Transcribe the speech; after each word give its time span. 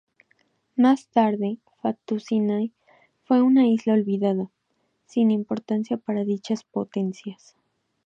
Más 0.75 1.05
tarde 1.09 1.59
"Fatu 1.79 2.19
Sinai" 2.19 2.73
fue 3.25 3.43
una 3.43 3.67
""isla 3.67 3.93
olvidada"", 3.93 4.49
sin 5.05 5.29
importancia 5.29 5.97
para 5.97 6.23
dichas 6.23 6.63
potencias. 6.63 7.55